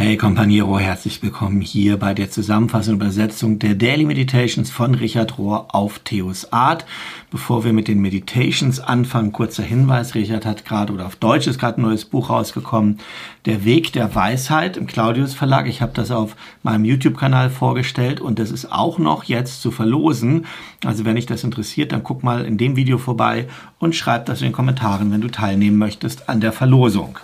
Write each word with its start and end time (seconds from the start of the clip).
Hey 0.00 0.16
Companiero, 0.16 0.78
herzlich 0.78 1.20
willkommen 1.24 1.60
hier 1.60 1.96
bei 1.96 2.14
der 2.14 2.30
Zusammenfassung 2.30 2.94
und 2.94 3.00
Übersetzung 3.00 3.58
der 3.58 3.74
Daily 3.74 4.04
Meditations 4.04 4.70
von 4.70 4.94
Richard 4.94 5.38
Rohr 5.38 5.74
auf 5.74 5.98
Theos 5.98 6.52
Art. 6.52 6.86
Bevor 7.32 7.64
wir 7.64 7.72
mit 7.72 7.88
den 7.88 8.00
Meditations 8.00 8.78
anfangen, 8.78 9.32
kurzer 9.32 9.64
Hinweis, 9.64 10.14
Richard 10.14 10.46
hat 10.46 10.64
gerade, 10.64 10.92
oder 10.92 11.04
auf 11.04 11.16
Deutsch 11.16 11.48
ist 11.48 11.58
gerade 11.58 11.80
ein 11.80 11.82
neues 11.82 12.04
Buch 12.04 12.30
rausgekommen, 12.30 13.00
Der 13.44 13.64
Weg 13.64 13.92
der 13.92 14.14
Weisheit 14.14 14.76
im 14.76 14.86
Claudius 14.86 15.34
Verlag. 15.34 15.66
Ich 15.66 15.82
habe 15.82 15.94
das 15.94 16.12
auf 16.12 16.36
meinem 16.62 16.84
YouTube-Kanal 16.84 17.50
vorgestellt 17.50 18.20
und 18.20 18.38
das 18.38 18.52
ist 18.52 18.70
auch 18.70 18.98
noch 18.98 19.24
jetzt 19.24 19.62
zu 19.62 19.72
verlosen. 19.72 20.46
Also 20.84 21.04
wenn 21.04 21.16
dich 21.16 21.26
das 21.26 21.42
interessiert, 21.42 21.90
dann 21.90 22.04
guck 22.04 22.22
mal 22.22 22.44
in 22.44 22.56
dem 22.56 22.76
Video 22.76 22.98
vorbei 22.98 23.48
und 23.80 23.96
schreib 23.96 24.26
das 24.26 24.42
in 24.42 24.46
den 24.46 24.52
Kommentaren, 24.52 25.10
wenn 25.10 25.22
du 25.22 25.28
teilnehmen 25.28 25.76
möchtest 25.76 26.28
an 26.28 26.40
der 26.40 26.52
Verlosung. 26.52 27.18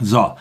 So. 0.00 0.32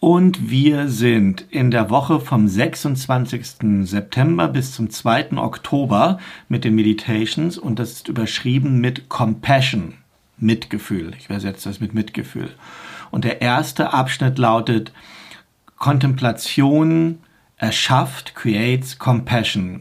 Und 0.00 0.48
wir 0.48 0.88
sind 0.88 1.44
in 1.50 1.72
der 1.72 1.90
Woche 1.90 2.20
vom 2.20 2.46
26. 2.46 3.82
September 3.82 4.46
bis 4.46 4.72
zum 4.72 4.90
2. 4.90 5.32
Oktober 5.36 6.18
mit 6.48 6.64
den 6.64 6.76
Meditations 6.76 7.58
und 7.58 7.80
das 7.80 7.92
ist 7.92 8.08
überschrieben 8.08 8.80
mit 8.80 9.08
Compassion, 9.08 9.94
Mitgefühl. 10.36 11.14
Ich 11.18 11.26
übersetze 11.26 11.68
das 11.68 11.80
mit 11.80 11.94
Mitgefühl. 11.94 12.50
Und 13.10 13.24
der 13.24 13.42
erste 13.42 13.92
Abschnitt 13.92 14.38
lautet 14.38 14.92
Kontemplation 15.78 17.18
erschafft, 17.56 18.36
creates 18.36 19.00
compassion. 19.00 19.80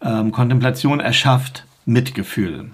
Ähm, 0.00 0.32
Kontemplation 0.32 1.00
erschafft 1.00 1.66
Mitgefühl 1.84 2.70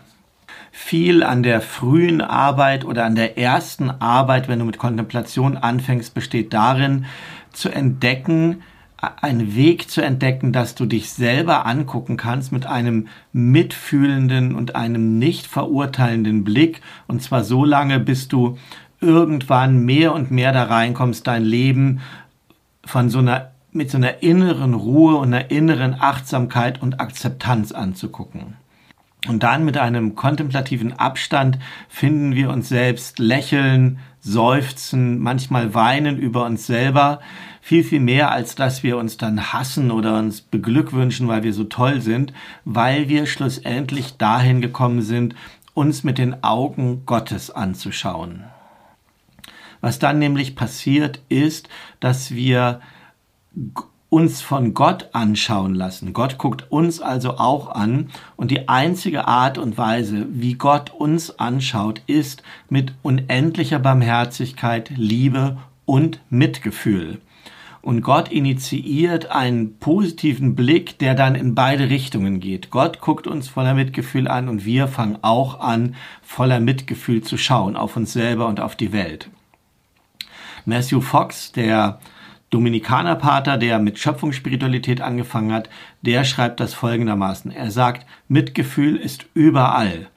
viel 0.81 1.25
an 1.25 1.43
der 1.43 1.61
frühen 1.61 2.23
Arbeit 2.23 2.85
oder 2.85 3.05
an 3.05 3.17
der 3.17 3.37
ersten 3.37 3.91
Arbeit, 3.91 4.49
wenn 4.49 4.61
du 4.61 4.65
mit 4.65 4.79
Kontemplation 4.79 5.57
anfängst, 5.57 6.15
besteht 6.15 6.55
darin, 6.55 7.05
zu 7.53 7.69
entdecken, 7.69 8.63
einen 8.97 9.57
Weg 9.57 9.91
zu 9.91 10.01
entdecken, 10.01 10.53
dass 10.53 10.77
du 10.77 10.87
dich 10.87 11.11
selber 11.11 11.67
angucken 11.67 12.17
kannst 12.17 12.53
mit 12.53 12.65
einem 12.65 13.09
mitfühlenden 13.33 14.55
und 14.55 14.77
einem 14.77 15.19
nicht 15.19 15.47
verurteilenden 15.47 16.45
Blick. 16.45 16.81
Und 17.07 17.23
zwar 17.23 17.43
so 17.43 17.65
lange, 17.65 17.99
bis 17.99 18.29
du 18.29 18.57
irgendwann 19.01 19.85
mehr 19.85 20.15
und 20.15 20.31
mehr 20.31 20.53
da 20.53 20.63
reinkommst, 20.63 21.27
dein 21.27 21.45
Leben 21.45 22.01
von 22.85 23.11
so 23.11 23.19
einer, 23.19 23.51
mit 23.73 23.91
so 23.91 23.99
einer 23.99 24.23
inneren 24.23 24.75
Ruhe 24.75 25.17
und 25.17 25.35
einer 25.35 25.51
inneren 25.51 25.97
Achtsamkeit 25.99 26.81
und 26.81 27.01
Akzeptanz 27.01 27.73
anzugucken. 27.73 28.55
Und 29.27 29.43
dann 29.43 29.65
mit 29.65 29.77
einem 29.77 30.15
kontemplativen 30.15 30.93
Abstand 30.93 31.59
finden 31.89 32.37
wir 32.37 32.51
uns 32.51 32.69
selbst 32.69 33.19
lächeln, 33.19 33.99
seufzen, 34.21 35.19
manchmal 35.19 35.75
weinen 35.75 36.19
über 36.19 36.45
uns 36.45 36.67
selber, 36.67 37.21
viel, 37.61 37.83
viel 37.83 38.01
mehr, 38.01 38.31
als 38.31 38.55
dass 38.55 38.83
wir 38.83 38.97
uns 38.97 39.17
dann 39.17 39.53
hassen 39.53 39.91
oder 39.91 40.19
uns 40.19 40.41
beglückwünschen, 40.41 41.27
weil 41.27 41.43
wir 41.43 41.53
so 41.53 41.65
toll 41.65 42.01
sind, 42.01 42.33
weil 42.65 43.09
wir 43.09 43.27
schlussendlich 43.27 44.17
dahin 44.17 44.61
gekommen 44.61 45.03
sind, 45.03 45.35
uns 45.75 46.05
mit 46.05 46.19
den 46.19 46.43
Augen 46.45 47.05
Gottes 47.05 47.51
anzuschauen. 47.51 48.45
Was 49.81 49.99
dann 49.99 50.19
nämlich 50.19 50.57
passiert 50.57 51.21
ist, 51.29 51.69
dass 52.01 52.33
wir 52.35 52.81
uns 54.11 54.41
von 54.41 54.73
Gott 54.73 55.11
anschauen 55.13 55.75
lassen. 55.75 56.13
Gott 56.13 56.39
guckt 56.39 56.71
uns 56.71 57.01
also 57.01 57.37
auch 57.37 57.69
an 57.69 58.09
und 58.37 58.51
die 58.51 58.69
einzige 58.69 59.27
Art 59.27 59.59
und 59.59 59.77
Weise, 59.77 60.27
wie 60.31 60.55
Gott 60.55 60.91
uns 60.91 61.39
anschaut, 61.39 62.03
ist 62.07 62.43
mit 62.71 62.95
unendlicher 63.03 63.79
Barmherzigkeit, 63.79 64.91
Liebe 64.97 65.59
und 65.85 66.21
Mitgefühl. 66.31 67.21
Und 67.81 68.03
Gott 68.03 68.31
initiiert 68.31 69.31
einen 69.31 69.79
positiven 69.79 70.55
Blick, 70.57 70.99
der 70.99 71.15
dann 71.15 71.35
in 71.35 71.55
beide 71.55 71.89
Richtungen 71.91 72.41
geht. 72.41 72.71
Gott 72.71 73.01
guckt 73.01 73.27
uns 73.27 73.49
voller 73.49 73.75
Mitgefühl 73.75 74.27
an 74.27 74.49
und 74.49 74.65
wir 74.65 74.89
fangen 74.89 75.19
auch 75.23 75.61
an, 75.61 75.95
voller 76.23 76.61
Mitgefühl 76.61 77.23
zu 77.23 77.37
schauen 77.37 77.77
auf 77.77 77.97
uns 77.97 78.13
selber 78.13 78.49
und 78.49 78.61
auf 78.61 78.75
die 78.75 78.93
Welt. 78.93 79.31
Matthew 80.65 81.01
Fox, 81.01 81.53
der 81.53 82.01
Dominikanerpater, 82.51 83.59
der 83.59 83.79
mit 83.79 83.99
Schöpfungsspiritualität 83.99 85.01
angefangen 85.01 85.53
hat, 85.53 85.69
der 86.03 86.25
schreibt 86.25 86.61
das 86.61 86.75
folgendermaßen. 86.75 87.51
Er 87.51 87.71
sagt, 87.71 88.07
Mitgefühl 88.29 88.97
ist 88.97 89.27
überall. 89.35 90.09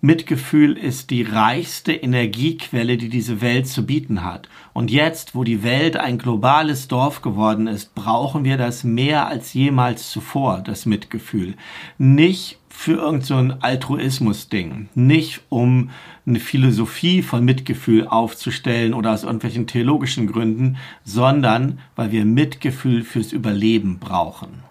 Mitgefühl 0.00 0.76
ist 0.76 1.10
die 1.10 1.22
reichste 1.22 1.92
Energiequelle, 1.92 2.96
die 2.96 3.08
diese 3.08 3.40
Welt 3.40 3.66
zu 3.66 3.84
bieten 3.84 4.22
hat. 4.22 4.48
Und 4.72 4.92
jetzt, 4.92 5.34
wo 5.34 5.42
die 5.42 5.64
Welt 5.64 5.96
ein 5.96 6.18
globales 6.18 6.86
Dorf 6.86 7.20
geworden 7.20 7.66
ist, 7.66 7.96
brauchen 7.96 8.44
wir 8.44 8.56
das 8.56 8.84
mehr 8.84 9.26
als 9.26 9.54
jemals 9.54 10.10
zuvor, 10.10 10.62
das 10.64 10.86
Mitgefühl. 10.86 11.54
Nicht 11.98 12.57
für 12.78 12.92
irgendein 12.92 13.50
so 13.50 13.56
Altruismus-Ding, 13.58 14.88
nicht 14.94 15.40
um 15.48 15.90
eine 16.24 16.38
Philosophie 16.38 17.22
von 17.22 17.44
Mitgefühl 17.44 18.06
aufzustellen 18.06 18.94
oder 18.94 19.12
aus 19.12 19.24
irgendwelchen 19.24 19.66
theologischen 19.66 20.28
Gründen, 20.28 20.76
sondern 21.02 21.80
weil 21.96 22.12
wir 22.12 22.24
Mitgefühl 22.24 23.02
fürs 23.02 23.32
Überleben 23.32 23.98
brauchen. 23.98 24.62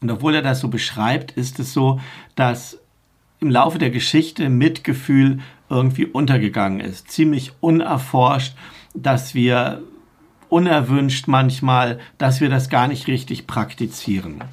Und 0.00 0.08
obwohl 0.08 0.36
er 0.36 0.42
das 0.42 0.60
so 0.60 0.68
beschreibt, 0.68 1.32
ist 1.32 1.58
es 1.58 1.72
so, 1.72 1.98
dass 2.36 2.78
im 3.40 3.50
Laufe 3.50 3.78
der 3.78 3.90
Geschichte 3.90 4.50
Mitgefühl 4.50 5.40
irgendwie 5.68 6.06
untergegangen 6.06 6.78
ist, 6.78 7.10
ziemlich 7.10 7.54
unerforscht, 7.58 8.54
dass 8.94 9.34
wir 9.34 9.82
unerwünscht 10.48 11.26
manchmal, 11.26 11.98
dass 12.18 12.40
wir 12.40 12.50
das 12.50 12.68
gar 12.68 12.86
nicht 12.86 13.08
richtig 13.08 13.48
praktizieren. 13.48 14.44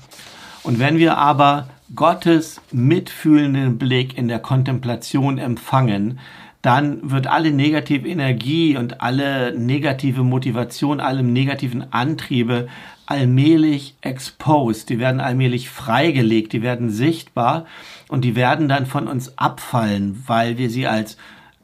Und 0.64 0.80
wenn 0.80 0.98
wir 0.98 1.20
aber 1.20 1.70
Gottes 1.94 2.62
mitfühlenden 2.72 3.78
Blick 3.78 4.18
in 4.18 4.28
der 4.28 4.40
Kontemplation 4.40 5.38
empfangen, 5.38 6.20
dann 6.64 7.12
wird 7.12 7.28
alle 7.28 7.52
negative 7.52 8.08
Energie 8.08 8.76
und 8.76 9.02
alle 9.02 9.56
negative 9.56 10.24
Motivation, 10.24 11.00
alle 11.00 11.22
negativen 11.22 11.94
Antriebe 11.94 12.68
allmählich 13.06 13.96
exposed, 14.02 14.90
die 14.90 14.98
werden 14.98 15.22
allmählich 15.22 15.70
freigelegt, 15.70 16.54
die 16.54 16.64
werden 16.64 16.90
sichtbar 16.90 17.68
und 18.08 18.26
die 18.26 18.36
werden 18.36 18.68
dann 18.68 18.88
von 18.88 19.08
uns 19.08 19.38
abfallen, 19.38 20.24
weil 20.26 20.58
wir 20.58 20.72
sie 20.72 20.88
als 20.88 21.18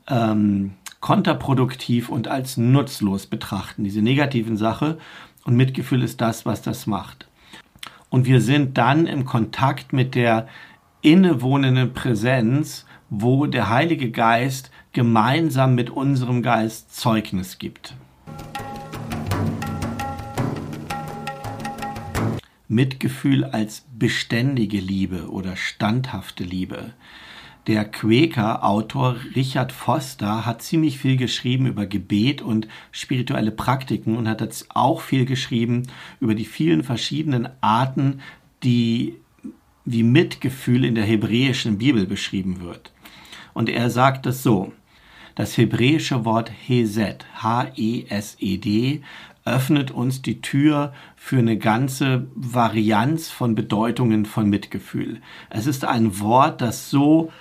ähm, 0.08 0.74
kontraproduktiv 1.00 2.09
und 2.09 2.28
als 2.28 2.58
nutzlos 2.58 3.26
betrachten, 3.26 3.84
diese 3.84 4.03
negativen 4.03 4.56
Sache. 4.56 5.00
Und 5.46 5.56
Mitgefühl 5.56 6.03
ist 6.03 6.22
das, 6.22 6.46
was 6.46 6.62
das 6.62 6.86
macht 6.86 7.26
und 8.11 8.25
wir 8.25 8.41
sind 8.41 8.77
dann 8.77 9.07
im 9.07 9.25
Kontakt 9.25 9.94
mit 9.94 10.13
der 10.13 10.47
innewohnenden 11.01 11.94
Präsenz, 11.94 12.85
wo 13.09 13.47
der 13.47 13.69
Heilige 13.69 14.11
Geist 14.11 14.69
gemeinsam 14.91 15.73
mit 15.73 15.89
unserem 15.89 16.44
Geist 16.44 16.94
Zeugnis 16.94 17.57
gibt. 17.57 17.95
Mitgefühl 22.67 23.45
als 23.45 23.85
beständige 23.97 24.79
Liebe 24.79 25.29
oder 25.29 25.55
standhafte 25.55 26.43
Liebe. 26.43 26.93
Der 27.67 27.85
Quäker-Autor 27.85 29.17
Richard 29.35 29.72
Foster 29.72 30.47
hat 30.47 30.63
ziemlich 30.63 30.97
viel 30.97 31.16
geschrieben 31.16 31.67
über 31.67 31.85
Gebet 31.85 32.41
und 32.41 32.67
spirituelle 32.91 33.51
Praktiken 33.51 34.17
und 34.17 34.27
hat 34.27 34.41
jetzt 34.41 34.75
auch 34.75 35.01
viel 35.01 35.25
geschrieben 35.25 35.88
über 36.19 36.33
die 36.33 36.45
vielen 36.45 36.83
verschiedenen 36.83 37.49
Arten, 37.61 38.22
die 38.63 39.16
wie 39.85 40.03
Mitgefühl 40.03 40.85
in 40.85 40.95
der 40.95 41.03
hebräischen 41.03 41.77
Bibel 41.77 42.07
beschrieben 42.07 42.61
wird. 42.61 42.91
Und 43.53 43.69
er 43.69 43.91
sagt 43.91 44.25
es 44.25 44.41
so, 44.41 44.73
das 45.35 45.55
hebräische 45.55 46.25
Wort 46.25 46.51
Hesed, 46.66 47.25
H-E-S-E-D, 47.43 49.02
öffnet 49.46 49.91
uns 49.91 50.22
die 50.22 50.41
Tür 50.41 50.93
für 51.16 51.37
eine 51.37 51.57
ganze 51.57 52.28
Varianz 52.35 53.29
von 53.29 53.55
Bedeutungen 53.55 54.25
von 54.25 54.49
Mitgefühl. 54.49 55.22
Es 55.49 55.67
ist 55.67 55.85
ein 55.85 56.19
Wort, 56.19 56.61
das 56.61 56.90
so 56.90 57.31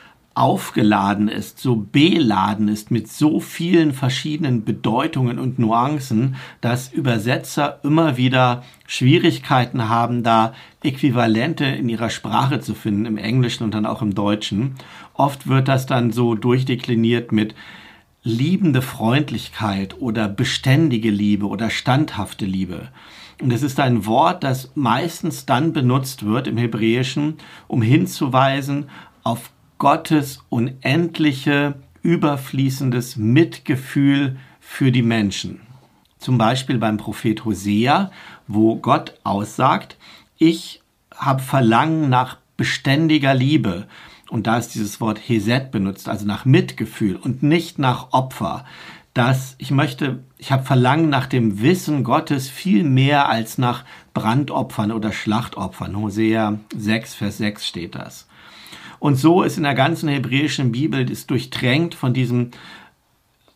aufgeladen 0.41 1.29
ist, 1.29 1.59
so 1.59 1.77
beladen 1.77 2.69
ist 2.69 2.91
mit 2.91 3.13
so 3.13 3.41
vielen 3.41 3.93
verschiedenen 3.93 4.65
Bedeutungen 4.65 5.39
und 5.39 5.59
Nuancen, 5.59 6.37
dass 6.63 6.91
Übersetzer 6.91 7.79
immer 7.83 8.17
wieder 8.17 8.65
Schwierigkeiten 8.87 9.91
haben, 9.91 10.23
da 10.23 10.55
Äquivalente 10.83 11.67
in 11.67 11.91
ihrer 11.91 12.09
Sprache 12.09 12.59
zu 12.61 12.75
finden, 12.75 13.05
im 13.05 13.19
Englischen 13.19 13.65
und 13.65 13.75
dann 13.75 13.85
auch 13.85 14.01
im 14.01 14.15
Deutschen. 14.15 14.77
Oft 15.13 15.47
wird 15.47 15.69
das 15.69 15.85
dann 15.85 16.11
so 16.11 16.35
durchdekliniert 16.35 17.33
mit 17.33 17.55
liebende 18.23 18.81
Freundlichkeit 18.81 20.01
oder 20.01 20.27
beständige 20.27 21.11
Liebe 21.11 21.49
oder 21.49 21.69
standhafte 21.69 22.47
Liebe. 22.47 22.89
Und 23.43 23.53
es 23.53 23.63
ist 23.63 23.79
ein 23.79 24.07
Wort, 24.07 24.43
das 24.43 24.73
meistens 24.75 25.45
dann 25.45 25.75
benutzt 25.75 26.25
wird 26.25 26.47
im 26.47 26.57
Hebräischen, 26.57 27.35
um 27.69 27.83
hinzuweisen 27.83 28.89
auf 29.23 29.51
Gottes 29.81 30.45
unendliche, 30.51 31.75
überfließendes 32.03 33.17
Mitgefühl 33.17 34.37
für 34.61 34.93
die 34.93 35.03
Menschen. 35.03 35.63
zum 36.19 36.37
Beispiel 36.37 36.77
beim 36.77 36.99
Prophet 36.99 37.47
Hosea, 37.47 38.11
wo 38.47 38.77
Gott 38.77 39.15
aussagt, 39.25 39.97
ich 40.37 40.83
habe 41.17 41.41
Verlangen 41.41 42.11
nach 42.11 42.37
beständiger 42.59 43.33
Liebe. 43.33 43.87
Und 44.29 44.47
da 44.47 44.59
ist 44.59 44.75
dieses 44.75 45.01
Wort 45.01 45.19
Heset 45.19 45.71
benutzt, 45.73 46.11
also 46.11 46.27
nach 46.27 46.45
Mitgefühl 46.45 47.17
und 47.17 47.43
nicht 47.43 47.79
nach 47.79 48.13
Opfer. 48.13 48.67
Dass 49.15 49.55
ich 49.57 49.71
möchte, 49.71 50.23
ich 50.37 50.53
habe 50.53 50.63
Verlangen 50.63 51.09
nach 51.09 51.27
dem 51.27 51.63
Wissen 51.63 52.05
Gottes 52.05 52.51
viel 52.51 52.85
mehr 52.85 53.31
als 53.31 53.57
nach 53.57 53.85
Brandopfern 54.13 54.93
oder 54.93 55.11
Schlachtopfern. 55.11 55.97
Hosea 55.97 56.59
6, 56.77 57.15
Vers 57.15 57.39
6 57.39 57.67
steht 57.67 57.95
das. 57.95 58.27
Und 59.01 59.17
so 59.17 59.43
ist 59.43 59.57
in 59.57 59.65
der 59.65 59.75
ganzen 59.75 60.09
hebräischen 60.09 60.71
Bibel 60.71 61.11
ist 61.11 61.31
durchtränkt 61.31 61.95
von 61.95 62.15
diesem 62.15 62.53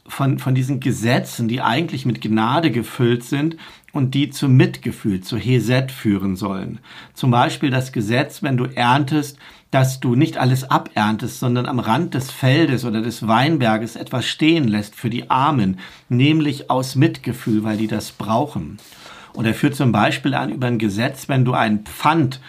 von, 0.07 0.39
von 0.39 0.55
diesen 0.55 0.81
Gesetzen, 0.81 1.49
die 1.49 1.63
eigentlich 1.63 2.05
mit 2.05 2.21
Gnade 2.21 2.71
gefüllt 2.71 3.25
sind 3.25 3.57
und 3.93 4.15
die 4.15 4.29
zu 4.29 4.49
Mitgefühl, 4.49 5.23
zu 5.23 5.39
Heset 5.39 5.87
führen 5.89 6.37
sollen. 6.37 6.81
Zum 7.15 7.31
Beispiel 7.31 7.71
das 7.71 7.93
Gesetz, 7.93 8.43
wenn 8.43 8.57
du 8.57 8.65
erntest, 8.65 9.39
dass 9.71 10.01
du 10.01 10.15
nicht 10.15 10.37
alles 10.37 10.71
aberntest, 10.71 11.41
sondern 11.41 11.67
am 11.67 11.79
Rand 11.79 12.15
des 12.15 12.31
Feldes 12.31 12.85
oder 12.85 13.01
des 13.01 13.27
Weinberges 13.27 13.97
etwas 13.97 14.27
stehen 14.27 14.69
lässt 14.69 14.95
für 14.95 15.11
die 15.11 15.31
Armen, 15.31 15.79
nämlich 16.09 16.71
aus 16.71 16.97
Mitgefühl, 16.97 17.65
weil 17.65 17.79
die 17.79 17.89
das 17.89 18.13
brauchen. 18.13 18.79
Und 19.33 19.47
er 19.47 19.55
führt 19.55 19.75
zum 19.75 19.91
Beispiel 19.91 20.35
an 20.35 20.51
über 20.51 20.67
ein 20.67 20.79
Gesetz, 20.79 21.29
wenn 21.29 21.45
du 21.45 21.55
ein 21.55 21.85
Pfand 21.85 22.41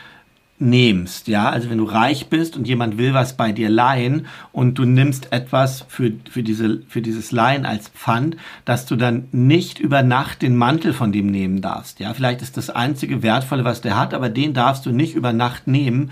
nehmst, 0.57 1.27
ja, 1.27 1.49
also 1.49 1.69
wenn 1.69 1.79
du 1.79 1.83
reich 1.83 2.27
bist 2.27 2.55
und 2.55 2.65
jemand 2.65 2.97
will 2.97 3.13
was 3.13 3.35
bei 3.35 3.51
dir 3.51 3.69
leihen 3.69 4.27
und 4.53 4.79
du 4.79 4.85
nimmst 4.85 5.33
etwas 5.33 5.85
für, 5.89 6.13
für, 6.29 6.43
diese, 6.43 6.81
für 6.87 7.01
dieses 7.01 7.33
Leihen 7.33 7.65
als 7.65 7.89
Pfand, 7.89 8.37
dass 8.63 8.85
du 8.85 8.95
dann 8.95 9.27
nicht 9.33 9.79
über 9.79 10.01
Nacht 10.01 10.41
den 10.41 10.55
Mantel 10.55 10.93
von 10.93 11.11
dem 11.11 11.27
nehmen 11.27 11.61
darfst, 11.61 11.99
ja, 11.99 12.13
vielleicht 12.13 12.41
ist 12.41 12.55
das 12.55 12.69
einzige 12.69 13.21
Wertvolle, 13.21 13.65
was 13.65 13.81
der 13.81 13.99
hat, 13.99 14.13
aber 14.13 14.29
den 14.29 14.53
darfst 14.53 14.85
du 14.85 14.91
nicht 14.91 15.13
über 15.13 15.33
Nacht 15.33 15.67
nehmen, 15.67 16.11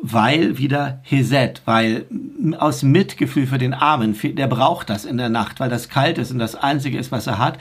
weil 0.00 0.58
wieder 0.58 1.00
Heset, 1.02 1.54
weil 1.64 2.06
aus 2.58 2.82
Mitgefühl 2.82 3.46
für 3.46 3.58
den 3.58 3.74
Armen, 3.74 4.16
der 4.22 4.46
braucht 4.46 4.90
das 4.90 5.04
in 5.04 5.16
der 5.16 5.28
Nacht, 5.28 5.60
weil 5.60 5.70
das 5.70 5.88
kalt 5.88 6.18
ist 6.18 6.30
und 6.30 6.38
das 6.38 6.54
einzige 6.54 6.98
ist, 6.98 7.10
was 7.10 7.26
er 7.26 7.38
hat, 7.38 7.58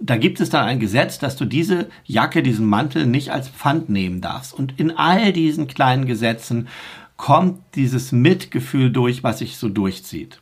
da 0.00 0.16
gibt 0.16 0.40
es 0.40 0.50
dann 0.50 0.64
ein 0.64 0.80
Gesetz, 0.80 1.18
dass 1.18 1.36
du 1.36 1.44
diese 1.44 1.88
Jacke, 2.04 2.42
diesen 2.42 2.66
Mantel 2.66 3.06
nicht 3.06 3.30
als 3.30 3.48
Pfand 3.48 3.88
nehmen 3.88 4.20
darfst. 4.20 4.54
Und 4.54 4.78
in 4.78 4.90
all 4.96 5.32
diesen 5.32 5.66
kleinen 5.66 6.06
Gesetzen 6.06 6.68
kommt 7.16 7.60
dieses 7.74 8.12
Mitgefühl 8.12 8.90
durch, 8.90 9.22
was 9.22 9.38
sich 9.38 9.56
so 9.56 9.68
durchzieht. 9.68 10.40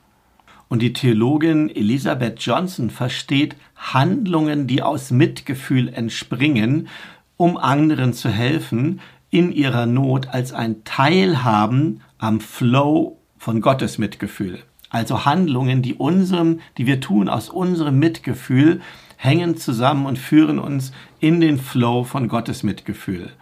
Und 0.69 0.83
die 0.83 0.93
Theologin 0.93 1.69
Elisabeth 1.69 2.41
Johnson 2.41 2.91
versteht 2.91 3.57
Handlungen, 3.77 4.67
die 4.67 4.83
aus 4.83 5.11
Mitgefühl 5.11 5.89
entspringen, 5.89 6.89
um 7.37 7.57
anderen 7.57 8.13
zu 8.13 8.29
helfen, 8.29 9.01
in 9.31 9.53
ihrer 9.53 9.87
Not 9.87 10.29
als 10.29 10.53
ein 10.53 10.85
Teilhaben 10.85 12.01
am 12.19 12.41
Flow 12.41 13.19
von 13.37 13.61
Gottes 13.61 13.99
Mitgefühl. 13.99 14.63
Also 14.95 15.25
Handlungen, 15.25 15.83
die 15.83 15.95
unserem, 15.95 16.61
die 16.79 16.87
wir 16.87 17.01
tun 17.01 17.29
aus 17.29 17.49
unserem 17.49 17.99
Mitgefühl, 17.99 18.81
hängen 19.17 19.57
zusammen 19.57 20.07
und 20.07 20.21
führen 20.21 20.61
uns 20.61 20.93
in 21.19 21.41
den 21.41 21.59
Flow 21.59 22.05
von 22.05 22.29
Gottes 22.29 22.63
Mitgefühl. 22.63 23.33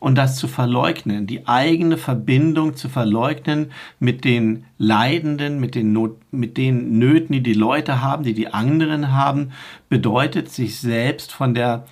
Und 0.00 0.16
das 0.16 0.38
zu 0.38 0.48
verleugnen, 0.48 1.28
die 1.28 1.46
eigene 1.46 1.96
Verbindung 1.96 2.74
zu 2.74 2.88
verleugnen 2.88 3.70
mit 4.00 4.24
den 4.24 4.64
Leidenden, 4.76 5.60
mit 5.60 5.76
den, 5.76 5.92
Not, 5.92 6.16
mit 6.32 6.56
den 6.56 6.98
Nöten, 6.98 7.32
die 7.32 7.44
die 7.44 7.54
Leute 7.54 8.02
haben, 8.02 8.24
die 8.24 8.34
die 8.34 8.52
anderen 8.52 9.12
haben, 9.12 9.52
bedeutet, 9.88 10.50
sich 10.50 10.80
selbst 10.80 11.30
von 11.30 11.54
der 11.54 11.86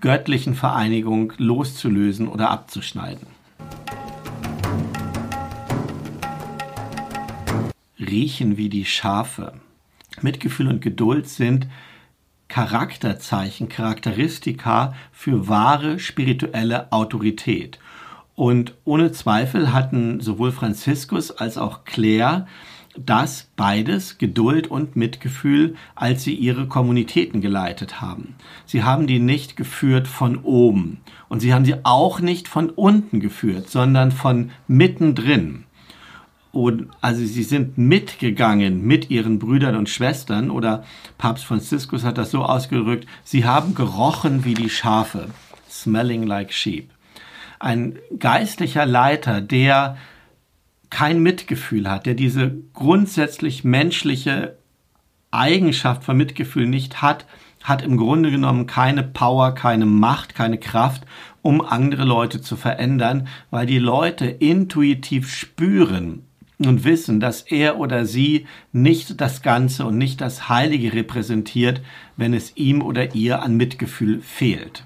göttlichen 0.00 0.54
Vereinigung 0.54 1.32
loszulösen 1.36 2.28
oder 2.28 2.50
abzuschneiden. 2.50 3.39
Riechen 8.00 8.56
wie 8.56 8.68
die 8.68 8.84
Schafe. 8.84 9.54
Mitgefühl 10.22 10.68
und 10.68 10.80
Geduld 10.80 11.28
sind 11.28 11.68
Charakterzeichen, 12.48 13.68
Charakteristika 13.68 14.94
für 15.12 15.48
wahre 15.48 15.98
spirituelle 15.98 16.90
Autorität. 16.92 17.78
Und 18.34 18.74
ohne 18.84 19.12
Zweifel 19.12 19.72
hatten 19.72 20.20
sowohl 20.20 20.50
Franziskus 20.50 21.30
als 21.30 21.58
auch 21.58 21.84
Claire 21.84 22.46
das 22.96 23.48
beides, 23.54 24.18
Geduld 24.18 24.66
und 24.66 24.96
Mitgefühl, 24.96 25.76
als 25.94 26.24
sie 26.24 26.34
ihre 26.34 26.66
Kommunitäten 26.66 27.40
geleitet 27.40 28.00
haben. 28.00 28.34
Sie 28.66 28.82
haben 28.82 29.06
die 29.06 29.20
nicht 29.20 29.56
geführt 29.56 30.08
von 30.08 30.38
oben 30.38 31.00
und 31.28 31.40
sie 31.40 31.54
haben 31.54 31.64
sie 31.64 31.76
auch 31.84 32.20
nicht 32.20 32.48
von 32.48 32.70
unten 32.70 33.20
geführt, 33.20 33.70
sondern 33.70 34.10
von 34.10 34.50
mittendrin. 34.66 35.64
Und 36.52 36.88
also 37.00 37.24
sie 37.24 37.44
sind 37.44 37.78
mitgegangen 37.78 38.82
mit 38.82 39.10
ihren 39.10 39.38
Brüdern 39.38 39.76
und 39.76 39.88
Schwestern 39.88 40.50
oder 40.50 40.84
Papst 41.16 41.44
Franziskus 41.44 42.02
hat 42.02 42.18
das 42.18 42.32
so 42.32 42.44
ausgedrückt, 42.44 43.06
sie 43.22 43.44
haben 43.44 43.74
gerochen 43.74 44.44
wie 44.44 44.54
die 44.54 44.70
Schafe, 44.70 45.28
smelling 45.68 46.24
like 46.24 46.52
sheep. 46.52 46.90
Ein 47.60 47.98
geistlicher 48.18 48.84
Leiter, 48.84 49.40
der 49.40 49.96
kein 50.88 51.22
Mitgefühl 51.22 51.88
hat, 51.88 52.06
der 52.06 52.14
diese 52.14 52.52
grundsätzlich 52.74 53.62
menschliche 53.62 54.56
Eigenschaft 55.30 56.02
von 56.02 56.16
Mitgefühl 56.16 56.66
nicht 56.66 57.00
hat, 57.00 57.26
hat 57.62 57.82
im 57.82 57.96
Grunde 57.96 58.30
genommen 58.30 58.66
keine 58.66 59.04
Power, 59.04 59.54
keine 59.54 59.86
Macht, 59.86 60.34
keine 60.34 60.58
Kraft, 60.58 61.02
um 61.42 61.60
andere 61.60 62.04
Leute 62.04 62.40
zu 62.40 62.56
verändern, 62.56 63.28
weil 63.50 63.66
die 63.66 63.78
Leute 63.78 64.26
intuitiv 64.26 65.32
spüren, 65.32 66.24
und 66.66 66.84
wissen, 66.84 67.20
dass 67.20 67.42
er 67.42 67.78
oder 67.78 68.04
sie 68.04 68.46
nicht 68.72 69.20
das 69.20 69.42
Ganze 69.42 69.86
und 69.86 69.98
nicht 69.98 70.20
das 70.20 70.48
Heilige 70.48 70.92
repräsentiert, 70.92 71.80
wenn 72.16 72.34
es 72.34 72.56
ihm 72.56 72.82
oder 72.82 73.14
ihr 73.14 73.42
an 73.42 73.56
Mitgefühl 73.56 74.20
fehlt. 74.20 74.84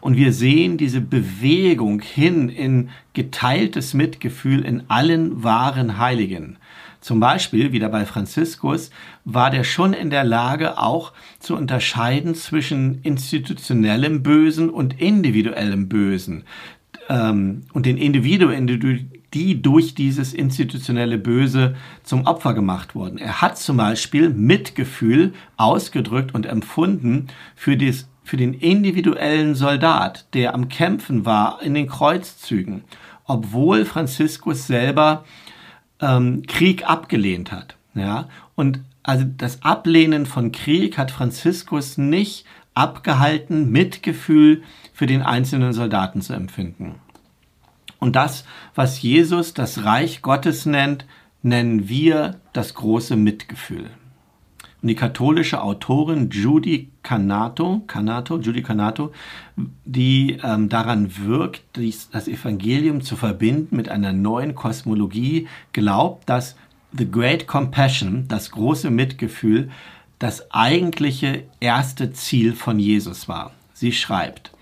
Und 0.00 0.16
wir 0.16 0.34
sehen 0.34 0.76
diese 0.76 1.00
Bewegung 1.00 2.00
hin 2.00 2.50
in 2.50 2.90
geteiltes 3.14 3.94
Mitgefühl 3.94 4.62
in 4.62 4.84
allen 4.88 5.42
wahren 5.42 5.98
Heiligen. 5.98 6.58
Zum 7.00 7.20
Beispiel, 7.20 7.72
wieder 7.72 7.88
bei 7.90 8.06
Franziskus, 8.06 8.90
war 9.24 9.50
der 9.50 9.64
schon 9.64 9.92
in 9.92 10.10
der 10.10 10.24
Lage, 10.24 10.78
auch 10.78 11.12
zu 11.38 11.54
unterscheiden 11.56 12.34
zwischen 12.34 13.00
institutionellem 13.02 14.22
Bösen 14.22 14.70
und 14.70 15.00
individuellem 15.00 15.88
Bösen. 15.88 16.44
Ähm, 17.08 17.62
und 17.72 17.86
den 17.86 17.96
Individuen, 17.96 18.66
die 19.34 19.60
durch 19.60 19.94
dieses 19.94 20.32
institutionelle 20.32 21.18
Böse 21.18 21.74
zum 22.04 22.26
Opfer 22.26 22.54
gemacht 22.54 22.94
wurden. 22.94 23.18
Er 23.18 23.42
hat 23.42 23.58
zum 23.58 23.76
Beispiel 23.76 24.30
Mitgefühl 24.30 25.32
ausgedrückt 25.56 26.34
und 26.34 26.46
empfunden 26.46 27.26
für, 27.56 27.76
dies, 27.76 28.08
für 28.22 28.36
den 28.36 28.54
individuellen 28.54 29.54
Soldat, 29.56 30.26
der 30.34 30.54
am 30.54 30.68
Kämpfen 30.68 31.26
war 31.26 31.60
in 31.62 31.74
den 31.74 31.88
Kreuzzügen, 31.88 32.84
obwohl 33.26 33.84
Franziskus 33.84 34.66
selber 34.66 35.24
ähm, 36.00 36.42
Krieg 36.46 36.88
abgelehnt 36.88 37.50
hat. 37.50 37.76
Ja? 37.94 38.28
Und 38.54 38.80
also 39.02 39.24
das 39.36 39.62
Ablehnen 39.62 40.26
von 40.26 40.52
Krieg 40.52 40.96
hat 40.96 41.10
Franziskus 41.10 41.98
nicht 41.98 42.46
abgehalten, 42.74 43.70
Mitgefühl 43.70 44.62
für 44.92 45.06
den 45.06 45.22
einzelnen 45.22 45.72
Soldaten 45.72 46.20
zu 46.20 46.32
empfinden. 46.32 46.96
Und 47.98 48.16
das, 48.16 48.44
was 48.74 49.00
Jesus 49.00 49.54
das 49.54 49.84
Reich 49.84 50.20
Gottes 50.20 50.66
nennt, 50.66 51.06
nennen 51.42 51.88
wir 51.88 52.40
das 52.52 52.74
große 52.74 53.16
Mitgefühl. 53.16 53.90
Und 54.82 54.88
die 54.88 54.94
katholische 54.94 55.62
Autorin 55.62 56.28
Judy 56.28 56.90
Canato, 57.02 57.82
Canato, 57.86 58.38
Judy 58.38 58.62
Canato, 58.62 59.12
die 59.86 60.38
ähm, 60.42 60.68
daran 60.68 61.16
wirkt, 61.16 61.62
dies, 61.76 62.10
das 62.10 62.28
Evangelium 62.28 63.00
zu 63.00 63.16
verbinden 63.16 63.76
mit 63.76 63.88
einer 63.88 64.12
neuen 64.12 64.54
Kosmologie, 64.54 65.48
glaubt, 65.72 66.28
dass 66.28 66.56
The 66.92 67.10
Great 67.10 67.46
Compassion, 67.46 68.26
das 68.28 68.50
große 68.50 68.90
Mitgefühl, 68.90 69.70
das 70.18 70.50
eigentliche 70.52 71.44
erste 71.60 72.12
Ziel 72.12 72.54
von 72.54 72.78
Jesus 72.78 73.28
war. 73.28 73.52
Sie 73.72 73.92
schreibt, 73.92 74.52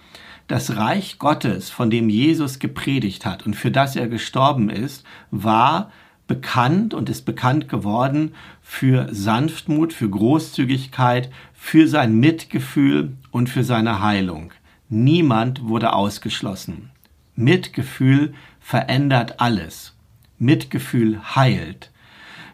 das 0.49 0.76
Reich 0.76 1.18
Gottes, 1.18 1.71
von 1.71 1.90
dem 1.90 2.09
Jesus 2.09 2.59
gepredigt 2.59 3.25
hat 3.25 3.47
und 3.47 3.54
für 3.54 3.71
das 3.71 3.97
er 3.97 4.09
gestorben 4.09 4.71
ist, 4.71 5.04
war 5.30 5.90
bekannt 6.26 6.94
und 6.94 7.09
ist 7.09 7.23
bekannt 7.23 7.68
geworden 7.68 8.35
für 8.62 9.09
Sanftmut, 9.12 9.92
für 9.92 10.09
Großzügigkeit, 10.09 11.30
für 11.54 11.88
sein 11.88 12.18
Mitgefühl 12.18 13.16
und 13.30 13.49
für 13.49 13.64
seine 13.64 14.02
Heilung. 14.02 14.52
Niemand 14.88 15.64
wurde 15.64 15.92
ausgeschlossen. 15.92 16.90
Mitgefühl 17.35 18.35
verändert 18.61 19.40
alles. 19.40 19.94
Mitgefühl 20.38 21.35
heilt. 21.35 21.90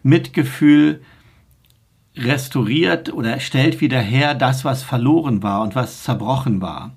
Mitgefühl 0.03 1.03
restauriert 2.19 3.13
oder 3.13 3.41
stellt 3.41 3.81
wieder 3.81 4.01
her 4.01 4.35
das, 4.35 4.65
was 4.65 4.83
verloren 4.83 5.43
war 5.43 5.63
und 5.63 5.75
was 5.75 6.03
zerbrochen 6.03 6.61
war. 6.61 6.93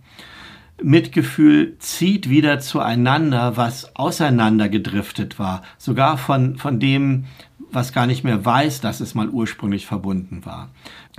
Mitgefühl 0.84 1.78
zieht 1.78 2.30
wieder 2.30 2.60
zueinander, 2.60 3.56
was 3.56 3.96
auseinandergedriftet 3.96 5.38
war, 5.38 5.62
sogar 5.78 6.18
von, 6.18 6.58
von 6.58 6.80
dem, 6.80 7.26
was 7.72 7.94
gar 7.94 8.08
nicht 8.08 8.24
mehr 8.24 8.44
weiß, 8.44 8.82
dass 8.82 9.00
es 9.00 9.16
mal 9.16 9.30
ursprünglich 9.30 9.86
verbunden 9.86 10.46
war. 10.46 10.70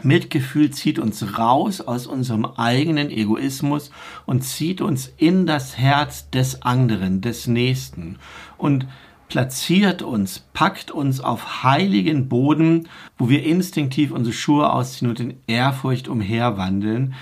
Mitgefühl 0.03 0.71
zieht 0.71 0.99
uns 0.99 1.39
raus 1.39 1.81
aus 1.81 2.07
unserem 2.07 2.45
eigenen 2.45 3.11
Egoismus 3.11 3.91
und 4.27 4.43
zieht 4.43 4.81
uns 4.81 5.13
in 5.17 5.47
das 5.47 5.79
Herz 5.79 6.29
des 6.31 6.63
anderen, 6.63 7.21
des 7.21 7.47
Nächsten 7.47 8.19
und 8.59 8.87
platziert 9.33 10.03
uns, 10.03 10.41
packt 10.53 10.91
uns 10.91 11.21
auf 11.21 11.63
heiligen 11.63 12.29
Boden, 12.29 12.87
wo 13.17 13.31
wir 13.31 13.43
instinktiv 13.43 14.11
unsere 14.11 14.35
Schuhe 14.35 14.71
ausziehen 14.71 15.09
und 15.09 15.21
in 15.21 15.35
Ehrfurcht 15.47 16.07
umherwandeln. 16.07 17.15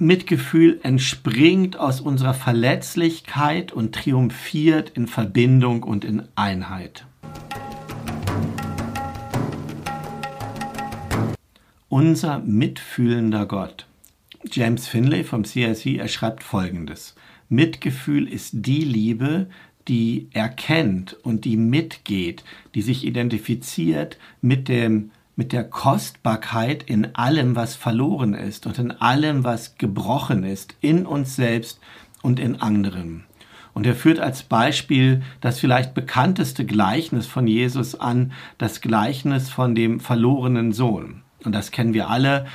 Mitgefühl 0.00 0.80
entspringt 0.82 1.76
aus 1.78 2.00
unserer 2.00 2.34
Verletzlichkeit 2.34 3.70
und 3.70 3.94
triumphiert 3.94 4.90
in 4.90 5.06
Verbindung 5.06 5.84
und 5.84 6.04
in 6.04 6.24
Einheit. 6.34 7.06
unser 11.88 12.40
mitfühlender 12.40 13.46
Gott. 13.46 13.86
James 14.50 14.88
Finlay 14.88 15.22
vom 15.22 15.44
CIC, 15.44 15.98
er 15.98 16.08
schreibt 16.08 16.42
folgendes. 16.42 17.14
Mitgefühl 17.48 18.26
ist 18.26 18.50
die 18.52 18.82
Liebe, 18.82 19.46
die 19.88 20.28
erkennt 20.32 21.14
und 21.22 21.44
die 21.44 21.56
mitgeht, 21.56 22.44
die 22.74 22.82
sich 22.82 23.04
identifiziert 23.04 24.18
mit 24.40 24.68
dem 24.68 25.10
mit 25.36 25.52
der 25.52 25.64
Kostbarkeit 25.64 26.84
in 26.84 27.16
allem, 27.16 27.56
was 27.56 27.74
verloren 27.74 28.34
ist 28.34 28.66
und 28.66 28.78
in 28.78 28.92
allem, 28.92 29.42
was 29.42 29.76
gebrochen 29.78 30.44
ist, 30.44 30.76
in 30.80 31.06
uns 31.06 31.34
selbst 31.34 31.80
und 32.22 32.38
in 32.38 32.60
anderen. 32.60 33.24
Und 33.72 33.86
er 33.86 33.96
führt 33.96 34.20
als 34.20 34.44
Beispiel 34.44 35.22
das 35.40 35.58
vielleicht 35.58 35.94
bekannteste 35.94 36.64
Gleichnis 36.64 37.26
von 37.26 37.48
Jesus 37.48 37.96
an, 37.96 38.32
das 38.58 38.80
Gleichnis 38.80 39.50
von 39.50 39.74
dem 39.74 39.98
verlorenen 39.98 40.72
Sohn. 40.72 41.22
Und 41.44 41.52
das 41.52 41.72
kennen 41.72 41.92
wir 41.92 42.08
alle. 42.08 42.46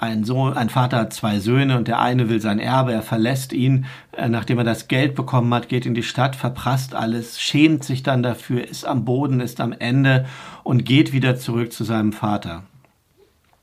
Ein 0.00 0.22
Sohn, 0.22 0.52
ein 0.52 0.68
Vater 0.68 0.98
hat 0.98 1.12
zwei 1.12 1.40
Söhne 1.40 1.76
und 1.76 1.88
der 1.88 1.98
eine 1.98 2.28
will 2.28 2.40
sein 2.40 2.60
Erbe, 2.60 2.92
er 2.92 3.02
verlässt 3.02 3.52
ihn, 3.52 3.86
äh, 4.12 4.28
nachdem 4.28 4.58
er 4.58 4.64
das 4.64 4.86
Geld 4.86 5.16
bekommen 5.16 5.52
hat, 5.52 5.68
geht 5.68 5.86
in 5.86 5.94
die 5.94 6.04
Stadt, 6.04 6.36
verprasst 6.36 6.94
alles, 6.94 7.40
schämt 7.40 7.82
sich 7.82 8.04
dann 8.04 8.22
dafür, 8.22 8.62
ist 8.62 8.86
am 8.86 9.04
Boden, 9.04 9.40
ist 9.40 9.60
am 9.60 9.72
Ende 9.72 10.26
und 10.62 10.84
geht 10.84 11.12
wieder 11.12 11.36
zurück 11.36 11.72
zu 11.72 11.82
seinem 11.82 12.12
Vater. 12.12 12.62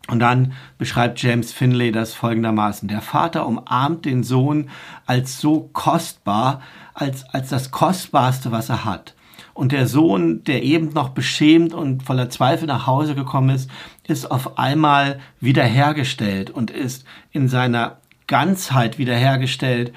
Und 0.08 0.20
dann 0.20 0.54
beschreibt 0.78 1.22
James 1.22 1.54
Finlay 1.54 1.92
das 1.92 2.14
folgendermaßen. 2.14 2.90
Der 2.90 3.02
Vater 3.02 3.48
umarmt 3.48 4.04
den 4.04 4.24
Sohn 4.24 4.70
als 5.06 5.40
so 5.40 5.70
kostbar, 5.72 6.62
als, 6.94 7.24
als 7.34 7.50
das 7.50 7.72
Kostbarste, 7.72 8.52
was 8.52 8.70
er 8.70 8.84
hat. 8.84 9.15
Und 9.56 9.72
der 9.72 9.88
Sohn, 9.88 10.44
der 10.44 10.64
eben 10.64 10.90
noch 10.90 11.10
beschämt 11.10 11.74
und 11.74 12.04
voller 12.04 12.30
Zweifel 12.30 12.68
nach 12.68 12.88
Hause 12.88 13.16
gekommen 13.16 13.56
ist, 13.56 13.70
ist 14.06 14.30
auf 14.30 14.60
einmal 14.60 15.22
wiederhergestellt 15.40 16.52
und 16.52 16.72
ist 16.72 17.06
in 17.32 17.48
seiner 17.48 17.98
Ganzheit 18.28 18.98
wiederhergestellt 18.98 19.94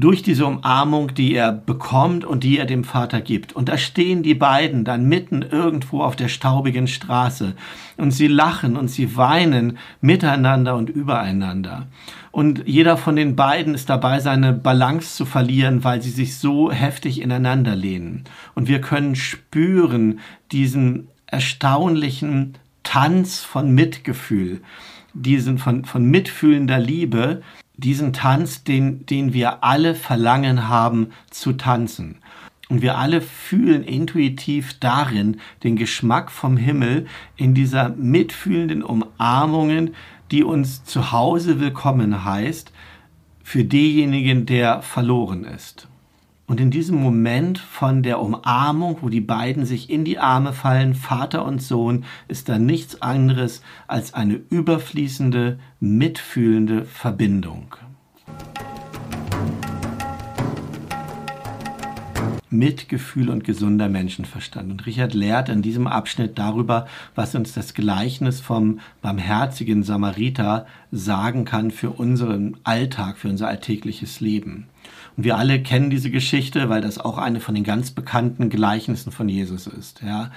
durch 0.00 0.22
diese 0.22 0.46
Umarmung, 0.46 1.14
die 1.14 1.34
er 1.34 1.52
bekommt 1.52 2.24
und 2.24 2.44
die 2.44 2.58
er 2.58 2.66
dem 2.66 2.84
Vater 2.84 3.20
gibt. 3.20 3.54
Und 3.54 3.68
da 3.68 3.78
stehen 3.78 4.22
die 4.22 4.34
beiden 4.34 4.84
dann 4.84 5.08
mitten 5.08 5.42
irgendwo 5.42 6.02
auf 6.02 6.16
der 6.16 6.28
staubigen 6.28 6.88
Straße 6.88 7.54
und 7.96 8.10
sie 8.10 8.26
lachen 8.26 8.76
und 8.76 8.88
sie 8.88 9.16
weinen 9.16 9.78
miteinander 10.00 10.76
und 10.76 10.90
übereinander. 10.90 11.86
Und 12.32 12.64
jeder 12.66 12.96
von 12.96 13.14
den 13.14 13.36
beiden 13.36 13.74
ist 13.74 13.88
dabei, 13.88 14.18
seine 14.18 14.52
Balance 14.52 15.14
zu 15.14 15.24
verlieren, 15.24 15.84
weil 15.84 16.02
sie 16.02 16.10
sich 16.10 16.38
so 16.38 16.72
heftig 16.72 17.20
ineinander 17.20 17.76
lehnen. 17.76 18.24
Und 18.54 18.66
wir 18.66 18.80
können 18.80 19.14
spüren 19.14 20.18
diesen 20.50 21.08
erstaunlichen 21.26 22.54
Tanz 22.82 23.40
von 23.40 23.72
Mitgefühl, 23.72 24.60
diesen 25.14 25.58
von, 25.58 25.84
von 25.84 26.04
mitfühlender 26.04 26.78
Liebe, 26.78 27.42
diesen 27.76 28.12
Tanz, 28.12 28.64
den, 28.64 29.06
den 29.06 29.32
wir 29.32 29.64
alle 29.64 29.94
verlangen 29.94 30.68
haben 30.68 31.08
zu 31.30 31.54
tanzen. 31.54 32.18
Und 32.68 32.82
wir 32.82 32.96
alle 32.96 33.20
fühlen 33.20 33.84
intuitiv 33.84 34.78
darin 34.80 35.40
den 35.62 35.76
Geschmack 35.76 36.30
vom 36.30 36.56
Himmel 36.56 37.06
in 37.36 37.54
dieser 37.54 37.90
mitfühlenden 37.90 38.82
Umarmungen, 38.82 39.94
die 40.30 40.44
uns 40.44 40.84
zu 40.84 41.12
Hause 41.12 41.60
willkommen 41.60 42.24
heißt, 42.24 42.72
für 43.42 43.64
denjenigen, 43.64 44.46
der 44.46 44.80
verloren 44.80 45.44
ist. 45.44 45.88
Und 46.46 46.60
in 46.60 46.70
diesem 46.70 47.00
Moment 47.00 47.58
von 47.58 48.02
der 48.02 48.20
Umarmung, 48.20 48.98
wo 49.00 49.08
die 49.08 49.22
beiden 49.22 49.64
sich 49.64 49.88
in 49.88 50.04
die 50.04 50.18
Arme 50.18 50.52
fallen, 50.52 50.94
Vater 50.94 51.44
und 51.44 51.62
Sohn, 51.62 52.04
ist 52.28 52.50
da 52.50 52.58
nichts 52.58 53.00
anderes 53.00 53.62
als 53.86 54.12
eine 54.12 54.34
überfließende, 54.34 55.58
mitfühlende 55.80 56.84
Verbindung. 56.84 57.76
Mitgefühl 62.54 63.28
und 63.28 63.44
gesunder 63.44 63.88
Menschenverstand. 63.88 64.70
Und 64.70 64.86
Richard 64.86 65.14
lehrt 65.14 65.48
in 65.48 65.62
diesem 65.62 65.86
Abschnitt 65.86 66.38
darüber, 66.38 66.86
was 67.14 67.34
uns 67.34 67.52
das 67.52 67.74
Gleichnis 67.74 68.40
vom 68.40 68.80
barmherzigen 69.02 69.82
Samariter 69.82 70.66
sagen 70.90 71.44
kann 71.44 71.70
für 71.70 71.90
unseren 71.90 72.56
Alltag, 72.64 73.18
für 73.18 73.28
unser 73.28 73.48
alltägliches 73.48 74.20
Leben. 74.20 74.66
Und 75.16 75.24
wir 75.24 75.36
alle 75.36 75.62
kennen 75.62 75.90
diese 75.90 76.10
Geschichte, 76.10 76.68
weil 76.68 76.80
das 76.80 76.98
auch 76.98 77.18
eine 77.18 77.40
von 77.40 77.54
den 77.54 77.64
ganz 77.64 77.90
bekannten 77.90 78.50
Gleichnissen 78.50 79.12
von 79.12 79.28
Jesus 79.28 79.66
ist. 79.66 80.02
Ja. 80.02 80.30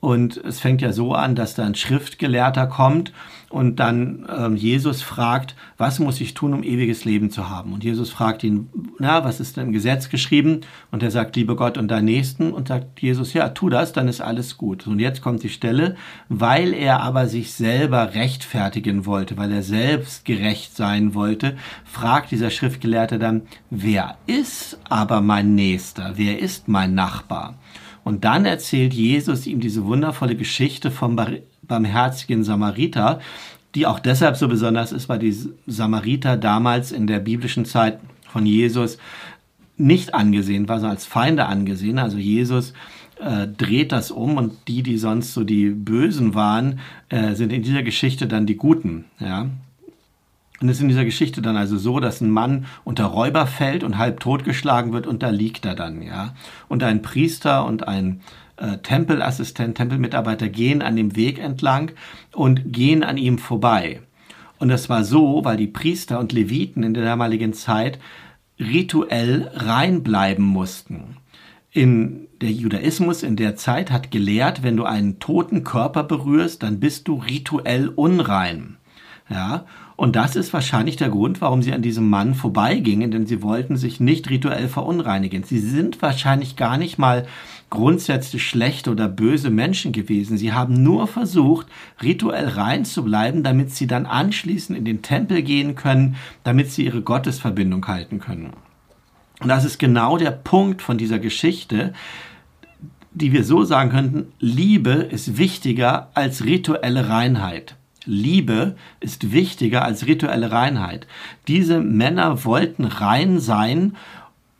Und 0.00 0.36
es 0.36 0.60
fängt 0.60 0.82
ja 0.82 0.92
so 0.92 1.14
an, 1.14 1.34
dass 1.34 1.54
da 1.54 1.64
ein 1.64 1.74
Schriftgelehrter 1.74 2.66
kommt 2.66 3.12
und 3.48 3.76
dann 3.76 4.26
ähm, 4.36 4.56
Jesus 4.56 5.02
fragt, 5.02 5.54
was 5.78 5.98
muss 5.98 6.20
ich 6.20 6.34
tun, 6.34 6.52
um 6.52 6.62
ewiges 6.62 7.04
Leben 7.04 7.30
zu 7.30 7.48
haben? 7.48 7.72
Und 7.72 7.82
Jesus 7.82 8.10
fragt 8.10 8.44
ihn, 8.44 8.68
na, 8.98 9.24
was 9.24 9.40
ist 9.40 9.56
denn 9.56 9.68
im 9.68 9.72
Gesetz 9.72 10.10
geschrieben? 10.10 10.60
Und 10.90 11.02
er 11.02 11.10
sagt, 11.10 11.36
liebe 11.36 11.56
Gott 11.56 11.78
und 11.78 11.88
dein 11.88 12.04
Nächsten. 12.04 12.52
Und 12.52 12.68
sagt 12.68 13.00
Jesus, 13.00 13.32
ja, 13.32 13.48
tu 13.48 13.70
das, 13.70 13.92
dann 13.92 14.08
ist 14.08 14.20
alles 14.20 14.58
gut. 14.58 14.86
Und 14.86 14.98
jetzt 14.98 15.22
kommt 15.22 15.42
die 15.42 15.48
Stelle, 15.48 15.96
weil 16.28 16.74
er 16.74 17.00
aber 17.00 17.28
sich 17.28 17.54
selber 17.54 18.14
rechtfertigen 18.14 19.06
wollte, 19.06 19.36
weil 19.36 19.52
er 19.52 19.62
selbst 19.62 20.24
gerecht 20.24 20.76
sein 20.76 21.14
wollte, 21.14 21.56
fragt 21.84 22.32
dieser 22.32 22.50
Schriftgelehrte 22.50 23.18
dann, 23.18 23.42
wer 23.70 24.18
ist 24.26 24.78
aber 24.88 25.20
mein 25.20 25.54
Nächster? 25.54 26.12
Wer 26.16 26.38
ist 26.40 26.68
mein 26.68 26.94
Nachbar? 26.94 27.54
Und 28.06 28.24
dann 28.24 28.44
erzählt 28.44 28.94
Jesus 28.94 29.48
ihm 29.48 29.58
diese 29.58 29.84
wundervolle 29.84 30.36
Geschichte 30.36 30.92
vom 30.92 31.20
barmherzigen 31.62 32.44
Samariter, 32.44 33.18
die 33.74 33.84
auch 33.84 33.98
deshalb 33.98 34.36
so 34.36 34.46
besonders 34.46 34.92
ist, 34.92 35.08
weil 35.08 35.18
die 35.18 35.36
Samariter 35.66 36.36
damals 36.36 36.92
in 36.92 37.08
der 37.08 37.18
biblischen 37.18 37.64
Zeit 37.64 37.98
von 38.28 38.46
Jesus 38.46 38.98
nicht 39.76 40.14
angesehen 40.14 40.68
war, 40.68 40.76
sondern 40.76 40.94
als 40.94 41.04
Feinde 41.04 41.46
angesehen. 41.46 41.98
Also 41.98 42.16
Jesus 42.16 42.74
äh, 43.18 43.48
dreht 43.48 43.90
das 43.90 44.12
um 44.12 44.36
und 44.36 44.52
die, 44.68 44.84
die 44.84 44.98
sonst 44.98 45.34
so 45.34 45.42
die 45.42 45.70
Bösen 45.70 46.36
waren, 46.36 46.78
äh, 47.08 47.34
sind 47.34 47.52
in 47.52 47.64
dieser 47.64 47.82
Geschichte 47.82 48.28
dann 48.28 48.46
die 48.46 48.56
Guten. 48.56 49.06
Ja? 49.18 49.48
Und 50.60 50.68
es 50.68 50.76
ist 50.76 50.82
in 50.82 50.88
dieser 50.88 51.04
Geschichte 51.04 51.42
dann 51.42 51.56
also 51.56 51.76
so, 51.76 52.00
dass 52.00 52.20
ein 52.20 52.30
Mann 52.30 52.66
unter 52.84 53.04
Räuber 53.04 53.46
fällt 53.46 53.84
und 53.84 53.98
halb 53.98 54.20
totgeschlagen 54.20 54.92
wird 54.92 55.06
und 55.06 55.22
da 55.22 55.30
liegt 55.30 55.66
er 55.66 55.74
dann, 55.74 56.02
ja. 56.02 56.34
Und 56.68 56.82
ein 56.82 57.02
Priester 57.02 57.66
und 57.66 57.86
ein 57.86 58.20
äh, 58.56 58.78
Tempelassistent, 58.78 59.76
Tempelmitarbeiter 59.76 60.48
gehen 60.48 60.80
an 60.80 60.96
dem 60.96 61.14
Weg 61.14 61.38
entlang 61.38 61.92
und 62.32 62.72
gehen 62.72 63.02
an 63.02 63.18
ihm 63.18 63.38
vorbei. 63.38 64.00
Und 64.58 64.68
das 64.68 64.88
war 64.88 65.04
so, 65.04 65.44
weil 65.44 65.58
die 65.58 65.66
Priester 65.66 66.18
und 66.18 66.32
Leviten 66.32 66.82
in 66.82 66.94
der 66.94 67.04
damaligen 67.04 67.52
Zeit 67.52 67.98
rituell 68.58 69.50
reinbleiben 69.52 70.44
mussten. 70.44 71.18
In 71.70 72.28
der 72.40 72.52
Judaismus 72.52 73.22
in 73.22 73.36
der 73.36 73.56
Zeit 73.56 73.90
hat 73.90 74.10
gelehrt, 74.10 74.62
wenn 74.62 74.78
du 74.78 74.84
einen 74.84 75.18
toten 75.18 75.62
Körper 75.62 76.04
berührst, 76.04 76.62
dann 76.62 76.80
bist 76.80 77.06
du 77.08 77.16
rituell 77.16 77.88
unrein. 77.88 78.76
Ja, 79.28 79.66
und 79.96 80.14
das 80.14 80.36
ist 80.36 80.52
wahrscheinlich 80.52 80.96
der 80.96 81.08
Grund, 81.08 81.40
warum 81.40 81.62
sie 81.62 81.72
an 81.72 81.80
diesem 81.80 82.10
Mann 82.10 82.34
vorbeigingen, 82.34 83.10
denn 83.10 83.26
sie 83.26 83.42
wollten 83.42 83.78
sich 83.78 83.98
nicht 83.98 84.28
rituell 84.28 84.68
verunreinigen. 84.68 85.42
Sie 85.42 85.58
sind 85.58 86.02
wahrscheinlich 86.02 86.54
gar 86.56 86.76
nicht 86.76 86.98
mal 86.98 87.26
grundsätzlich 87.70 88.46
schlechte 88.46 88.90
oder 88.90 89.08
böse 89.08 89.48
Menschen 89.48 89.92
gewesen. 89.92 90.36
Sie 90.36 90.52
haben 90.52 90.82
nur 90.82 91.06
versucht, 91.06 91.66
rituell 92.02 92.48
rein 92.48 92.84
zu 92.84 93.04
bleiben, 93.04 93.42
damit 93.42 93.74
sie 93.74 93.86
dann 93.86 94.04
anschließend 94.04 94.78
in 94.78 94.84
den 94.84 95.00
Tempel 95.00 95.42
gehen 95.42 95.76
können, 95.76 96.16
damit 96.44 96.70
sie 96.70 96.84
ihre 96.84 97.00
Gottesverbindung 97.00 97.86
halten 97.88 98.20
können. 98.20 98.52
Und 99.40 99.48
das 99.48 99.64
ist 99.64 99.78
genau 99.78 100.18
der 100.18 100.30
Punkt 100.30 100.82
von 100.82 100.98
dieser 100.98 101.18
Geschichte, 101.18 101.94
die 103.12 103.32
wir 103.32 103.44
so 103.44 103.64
sagen 103.64 103.90
könnten, 103.90 104.32
Liebe 104.40 104.90
ist 104.90 105.38
wichtiger 105.38 106.10
als 106.12 106.44
rituelle 106.44 107.08
Reinheit. 107.08 107.76
Liebe 108.06 108.76
ist 109.00 109.32
wichtiger 109.32 109.84
als 109.84 110.06
rituelle 110.06 110.52
Reinheit. 110.52 111.06
Diese 111.48 111.80
Männer 111.80 112.44
wollten 112.44 112.84
rein 112.84 113.40
sein, 113.40 113.96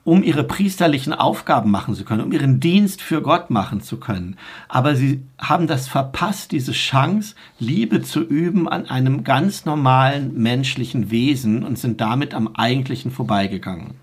um 0.06 0.22
ihre 0.22 0.44
priesterlichen 0.44 1.12
Aufgaben 1.12 1.70
machen 1.72 1.94
zu 1.94 2.04
können, 2.04 2.22
um 2.22 2.32
ihren 2.32 2.60
Dienst 2.60 3.02
für 3.02 3.22
Gott 3.22 3.50
machen 3.50 3.80
zu 3.80 3.98
können. 3.98 4.36
Aber 4.68 4.94
sie 4.94 5.22
haben 5.36 5.66
das 5.66 5.88
verpasst, 5.88 6.52
diese 6.52 6.70
Chance, 6.70 7.34
Liebe 7.58 8.02
zu 8.02 8.20
üben 8.20 8.68
an 8.68 8.86
einem 8.86 9.24
ganz 9.24 9.64
normalen 9.64 10.40
menschlichen 10.40 11.10
Wesen 11.10 11.64
und 11.64 11.76
sind 11.76 12.00
damit 12.00 12.34
am 12.34 12.54
eigentlichen 12.54 13.10
vorbeigegangen. 13.10 13.94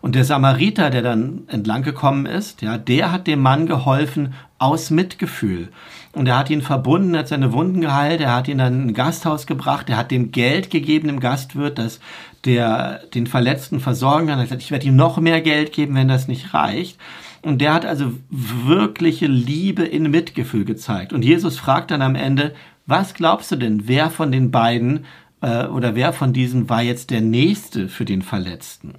Und 0.00 0.14
der 0.14 0.24
Samariter, 0.24 0.90
der 0.90 1.02
dann 1.02 1.42
entlang 1.48 1.82
gekommen 1.82 2.26
ist, 2.26 2.62
ja, 2.62 2.78
der 2.78 3.10
hat 3.12 3.26
dem 3.26 3.40
Mann 3.40 3.66
geholfen 3.66 4.34
aus 4.58 4.90
Mitgefühl. 4.90 5.68
Und 6.12 6.26
er 6.26 6.38
hat 6.38 6.50
ihn 6.50 6.62
verbunden, 6.62 7.16
hat 7.16 7.28
seine 7.28 7.52
Wunden 7.52 7.80
geheilt, 7.80 8.20
er 8.20 8.34
hat 8.34 8.48
ihn 8.48 8.58
dann 8.58 8.74
in 8.74 8.88
ein 8.88 8.94
Gasthaus 8.94 9.46
gebracht, 9.46 9.88
er 9.90 9.96
hat 9.96 10.10
dem 10.10 10.32
Geld 10.32 10.70
gegeben, 10.70 11.08
dem 11.08 11.20
Gastwirt, 11.20 11.78
dass 11.78 12.00
der 12.44 13.00
den 13.14 13.26
Verletzten 13.26 13.80
versorgen 13.80 14.28
kann. 14.28 14.38
Er 14.38 14.42
hat 14.42 14.48
gesagt, 14.48 14.62
ich 14.62 14.70
werde 14.70 14.86
ihm 14.86 14.96
noch 14.96 15.18
mehr 15.18 15.40
Geld 15.40 15.72
geben, 15.72 15.94
wenn 15.94 16.08
das 16.08 16.28
nicht 16.28 16.54
reicht. 16.54 16.98
Und 17.42 17.60
der 17.60 17.74
hat 17.74 17.86
also 17.86 18.12
wirkliche 18.30 19.26
Liebe 19.26 19.84
in 19.84 20.10
Mitgefühl 20.10 20.64
gezeigt. 20.64 21.12
Und 21.12 21.24
Jesus 21.24 21.58
fragt 21.58 21.90
dann 21.90 22.02
am 22.02 22.14
Ende, 22.14 22.54
was 22.86 23.14
glaubst 23.14 23.52
du 23.52 23.56
denn, 23.56 23.86
wer 23.86 24.10
von 24.10 24.32
den 24.32 24.50
beiden 24.50 25.04
äh, 25.40 25.66
oder 25.66 25.94
wer 25.94 26.12
von 26.12 26.32
diesen 26.32 26.68
war 26.68 26.82
jetzt 26.82 27.10
der 27.10 27.20
Nächste 27.20 27.88
für 27.88 28.04
den 28.04 28.22
Verletzten? 28.22 28.94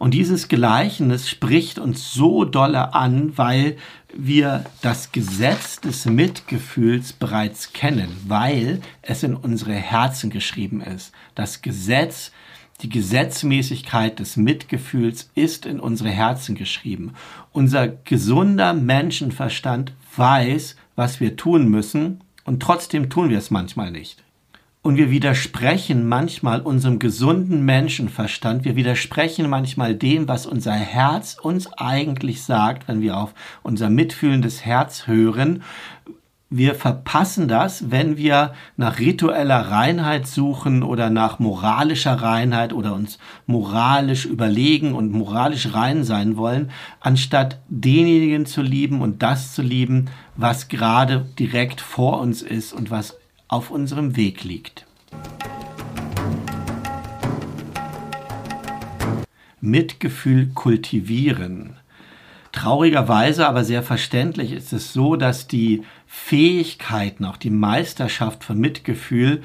Und 0.00 0.14
dieses 0.14 0.48
Gleichnis 0.48 1.28
spricht 1.28 1.78
uns 1.78 2.14
so 2.14 2.46
dolle 2.46 2.94
an, 2.94 3.36
weil 3.36 3.76
wir 4.14 4.64
das 4.80 5.12
Gesetz 5.12 5.78
des 5.78 6.06
Mitgefühls 6.06 7.12
bereits 7.12 7.74
kennen, 7.74 8.08
weil 8.26 8.80
es 9.02 9.22
in 9.22 9.36
unsere 9.36 9.74
Herzen 9.74 10.30
geschrieben 10.30 10.80
ist. 10.80 11.12
Das 11.34 11.60
Gesetz, 11.60 12.32
die 12.80 12.88
Gesetzmäßigkeit 12.88 14.18
des 14.18 14.38
Mitgefühls 14.38 15.28
ist 15.34 15.66
in 15.66 15.78
unsere 15.78 16.08
Herzen 16.08 16.54
geschrieben. 16.54 17.12
Unser 17.52 17.86
gesunder 17.86 18.72
Menschenverstand 18.72 19.92
weiß, 20.16 20.76
was 20.96 21.20
wir 21.20 21.36
tun 21.36 21.68
müssen, 21.68 22.22
und 22.44 22.62
trotzdem 22.62 23.10
tun 23.10 23.28
wir 23.28 23.36
es 23.36 23.50
manchmal 23.50 23.90
nicht. 23.90 24.24
Und 24.82 24.96
wir 24.96 25.10
widersprechen 25.10 26.08
manchmal 26.08 26.62
unserem 26.62 26.98
gesunden 26.98 27.66
Menschenverstand. 27.66 28.64
Wir 28.64 28.76
widersprechen 28.76 29.50
manchmal 29.50 29.94
dem, 29.94 30.26
was 30.26 30.46
unser 30.46 30.72
Herz 30.72 31.36
uns 31.40 31.70
eigentlich 31.74 32.42
sagt, 32.42 32.88
wenn 32.88 33.02
wir 33.02 33.18
auf 33.18 33.34
unser 33.62 33.90
mitfühlendes 33.90 34.64
Herz 34.64 35.06
hören. 35.06 35.62
Wir 36.48 36.74
verpassen 36.74 37.46
das, 37.46 37.90
wenn 37.90 38.16
wir 38.16 38.54
nach 38.78 38.98
ritueller 38.98 39.68
Reinheit 39.68 40.26
suchen 40.26 40.82
oder 40.82 41.10
nach 41.10 41.38
moralischer 41.38 42.14
Reinheit 42.14 42.72
oder 42.72 42.94
uns 42.94 43.18
moralisch 43.46 44.24
überlegen 44.24 44.94
und 44.94 45.12
moralisch 45.12 45.74
rein 45.74 46.04
sein 46.04 46.38
wollen, 46.38 46.70
anstatt 47.00 47.60
denjenigen 47.68 48.46
zu 48.46 48.62
lieben 48.62 49.02
und 49.02 49.22
das 49.22 49.54
zu 49.54 49.60
lieben, 49.60 50.06
was 50.36 50.68
gerade 50.68 51.26
direkt 51.38 51.82
vor 51.82 52.18
uns 52.18 52.40
ist 52.40 52.72
und 52.72 52.90
was 52.90 53.19
auf 53.50 53.72
unserem 53.72 54.16
Weg 54.16 54.44
liegt. 54.44 54.86
Mitgefühl 59.60 60.50
kultivieren. 60.54 61.74
Traurigerweise, 62.52 63.46
aber 63.46 63.64
sehr 63.64 63.82
verständlich 63.82 64.52
ist 64.52 64.72
es 64.72 64.92
so, 64.92 65.16
dass 65.16 65.48
die 65.48 65.82
Fähigkeiten, 66.06 67.24
auch 67.24 67.36
die 67.36 67.50
Meisterschaft 67.50 68.44
von 68.44 68.58
Mitgefühl 68.58 69.42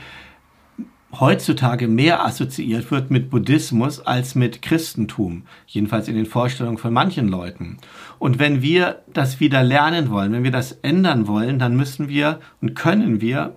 heutzutage 1.19 1.87
mehr 1.87 2.25
assoziiert 2.25 2.91
wird 2.91 3.09
mit 3.09 3.29
Buddhismus 3.29 4.01
als 4.01 4.35
mit 4.35 4.61
Christentum, 4.61 5.43
jedenfalls 5.65 6.07
in 6.07 6.15
den 6.15 6.25
Vorstellungen 6.25 6.77
von 6.77 6.93
manchen 6.93 7.27
Leuten. 7.27 7.77
Und 8.19 8.37
wenn 8.37 8.61
wir 8.61 9.03
das 9.11 9.39
wieder 9.39 9.63
lernen 9.63 10.09
wollen, 10.09 10.31
wenn 10.33 10.43
wir 10.43 10.51
das 10.51 10.73
ändern 10.73 11.27
wollen, 11.27 11.57
dann 11.57 11.75
müssen 11.75 12.09
wir 12.09 12.39
und 12.61 12.75
können 12.75 13.21
wir 13.21 13.55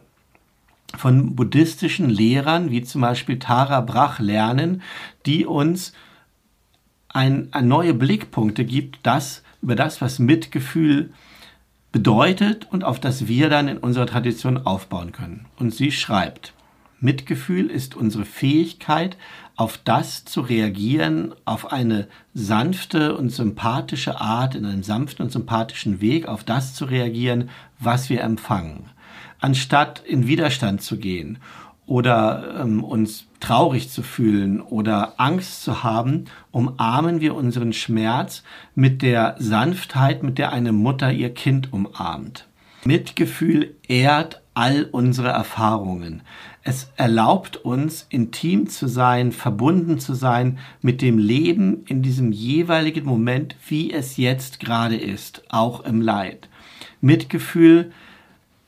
von 0.97 1.35
buddhistischen 1.37 2.09
Lehrern, 2.09 2.71
wie 2.71 2.83
zum 2.83 3.03
Beispiel 3.03 3.39
Tara 3.39 3.81
Brach, 3.81 4.21
lernen, 4.21 4.83
die 5.27 5.45
uns 5.45 5.93
ein, 7.09 7.49
ein 7.53 7.69
neue 7.69 7.95
Blickpunkte 7.95 8.65
gibt, 8.65 9.01
das, 9.03 9.43
über 9.61 9.77
das, 9.77 10.01
was 10.01 10.19
Mitgefühl 10.19 11.13
bedeutet 11.93 12.69
und 12.71 12.85
auf 12.85 13.01
das 13.01 13.29
wir 13.29 13.49
dann 13.49 13.69
in 13.69 13.79
unserer 13.79 14.07
Tradition 14.07 14.59
aufbauen 14.59 15.13
können. 15.13 15.47
Und 15.59 15.75
sie 15.75 15.91
schreibt, 15.91 16.53
Mitgefühl 17.01 17.71
ist 17.71 17.95
unsere 17.95 18.25
Fähigkeit, 18.25 19.17
auf 19.57 19.79
das 19.79 20.25
zu 20.25 20.41
reagieren, 20.41 21.35
auf 21.45 21.73
eine 21.73 22.09
sanfte 22.35 23.17
und 23.17 23.31
sympathische 23.31 24.21
Art, 24.21 24.55
in 24.55 24.65
einem 24.65 24.83
sanften 24.83 25.25
und 25.25 25.33
sympathischen 25.33 26.01
Weg, 26.01 26.29
auf 26.29 26.45
das 26.45 26.75
zu 26.75 26.85
reagieren, 26.85 27.51
was 27.79 28.09
wir 28.09 28.23
empfangen 28.23 28.91
anstatt 29.41 30.03
in 30.07 30.27
Widerstand 30.27 30.83
zu 30.83 30.99
gehen 30.99 31.39
oder 31.87 32.61
ähm, 32.61 32.85
uns 32.85 33.27
traurig 33.41 33.89
zu 33.89 34.03
fühlen 34.03 34.61
oder 34.61 35.15
Angst 35.19 35.63
zu 35.63 35.83
haben, 35.83 36.27
umarmen 36.51 37.21
wir 37.21 37.35
unseren 37.35 37.73
Schmerz 37.73 38.43
mit 38.75 39.03
der 39.03 39.37
Sanftheit, 39.39 40.23
mit 40.23 40.39
der 40.39 40.53
eine 40.53 40.73
Mutter 40.73 41.13
ihr 41.13 41.33
Kind 41.33 41.73
umarmt. 41.73 42.47
Mitgefühl 42.85 43.75
ehrt 43.87 44.43
all 44.55 44.89
unsere 44.91 45.29
Erfahrungen. 45.29 46.23
Es 46.63 46.91
erlaubt 46.97 47.57
uns, 47.57 48.07
intim 48.11 48.69
zu 48.69 48.89
sein, 48.89 49.33
verbunden 49.33 50.01
zu 50.01 50.15
sein 50.15 50.59
mit 50.83 51.01
dem 51.01 51.17
Leben 51.17 51.85
in 51.87 52.03
diesem 52.03 52.33
jeweiligen 52.33 53.07
Moment, 53.07 53.57
wie 53.69 53.93
es 53.93 54.17
jetzt 54.17 54.61
gerade 54.61 54.97
ist, 54.97 55.45
auch 55.49 55.81
im 55.85 56.03
Leid. 56.03 56.49
Mitgefühl 57.01 57.93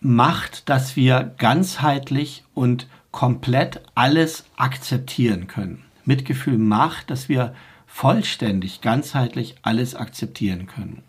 macht, 0.00 0.68
dass 0.68 0.96
wir 0.96 1.34
ganzheitlich 1.38 2.44
und 2.54 2.88
komplett 3.10 3.82
alles 3.94 4.44
akzeptieren 4.56 5.46
können. 5.46 5.84
Mitgefühl 6.04 6.58
macht, 6.58 7.10
dass 7.10 7.28
wir 7.28 7.54
vollständig, 7.86 8.80
ganzheitlich 8.80 9.56
alles 9.62 9.94
akzeptieren 9.94 10.66
können. 10.66 11.02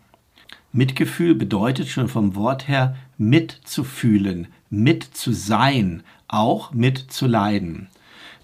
Mitgefühl 0.72 1.34
bedeutet 1.34 1.88
schon 1.88 2.08
vom 2.08 2.34
Wort 2.34 2.68
her 2.68 2.96
mitzufühlen, 3.18 4.48
mit 4.70 5.04
zu 5.04 5.32
sein, 5.32 6.02
auch 6.28 6.72
mit 6.72 6.98
zu 6.98 7.26
leiden. 7.26 7.88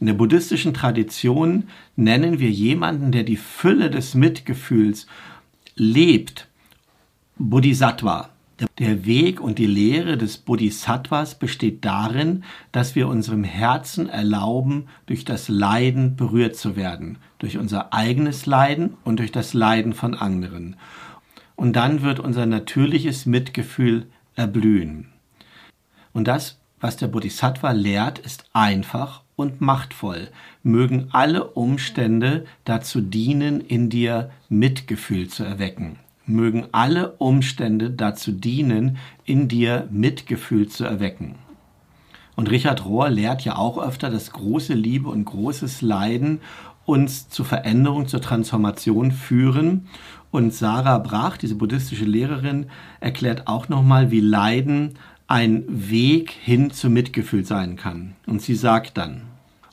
In 0.00 0.06
der 0.06 0.14
buddhistischen 0.14 0.74
Tradition 0.74 1.68
nennen 1.96 2.38
wir 2.38 2.50
jemanden, 2.50 3.12
der 3.12 3.24
die 3.24 3.36
Fülle 3.36 3.90
des 3.90 4.14
Mitgefühls 4.14 5.06
lebt, 5.74 6.46
Bodhisattva. 7.36 8.30
Der 8.78 9.06
Weg 9.06 9.40
und 9.40 9.58
die 9.58 9.66
Lehre 9.66 10.16
des 10.16 10.38
Bodhisattvas 10.38 11.38
besteht 11.38 11.84
darin, 11.84 12.42
dass 12.72 12.96
wir 12.96 13.06
unserem 13.06 13.44
Herzen 13.44 14.08
erlauben, 14.08 14.88
durch 15.06 15.24
das 15.24 15.48
Leiden 15.48 16.16
berührt 16.16 16.56
zu 16.56 16.74
werden, 16.74 17.18
durch 17.38 17.56
unser 17.56 17.92
eigenes 17.92 18.46
Leiden 18.46 18.96
und 19.04 19.20
durch 19.20 19.30
das 19.30 19.54
Leiden 19.54 19.92
von 19.92 20.14
anderen. 20.14 20.74
Und 21.54 21.74
dann 21.74 22.02
wird 22.02 22.18
unser 22.18 22.46
natürliches 22.46 23.26
Mitgefühl 23.26 24.06
erblühen. 24.34 25.08
Und 26.12 26.26
das, 26.26 26.58
was 26.80 26.96
der 26.96 27.08
Bodhisattva 27.08 27.70
lehrt, 27.70 28.18
ist 28.18 28.46
einfach 28.52 29.22
und 29.36 29.60
machtvoll. 29.60 30.30
Mögen 30.64 31.08
alle 31.12 31.44
Umstände 31.50 32.44
dazu 32.64 33.00
dienen, 33.00 33.60
in 33.60 33.88
dir 33.88 34.30
Mitgefühl 34.48 35.28
zu 35.28 35.44
erwecken 35.44 35.98
mögen 36.28 36.66
alle 36.72 37.12
Umstände 37.12 37.90
dazu 37.90 38.32
dienen, 38.32 38.98
in 39.24 39.48
dir 39.48 39.88
Mitgefühl 39.90 40.68
zu 40.68 40.84
erwecken. 40.84 41.36
Und 42.36 42.50
Richard 42.50 42.84
Rohr 42.84 43.10
lehrt 43.10 43.44
ja 43.44 43.56
auch 43.56 43.78
öfter, 43.78 44.10
dass 44.10 44.30
große 44.30 44.74
Liebe 44.74 45.08
und 45.08 45.24
großes 45.24 45.82
Leiden 45.82 46.40
uns 46.84 47.28
zur 47.28 47.44
Veränderung, 47.44 48.06
zur 48.06 48.20
Transformation 48.20 49.10
führen. 49.10 49.88
Und 50.30 50.54
Sarah 50.54 50.98
Brach, 50.98 51.36
diese 51.36 51.56
buddhistische 51.56 52.04
Lehrerin, 52.04 52.66
erklärt 53.00 53.48
auch 53.48 53.68
nochmal, 53.68 54.10
wie 54.10 54.20
Leiden 54.20 54.94
ein 55.26 55.64
Weg 55.68 56.30
hin 56.30 56.70
zu 56.70 56.88
Mitgefühl 56.88 57.44
sein 57.44 57.76
kann. 57.76 58.14
Und 58.26 58.40
sie 58.40 58.54
sagt 58.54 58.96
dann, 58.96 59.22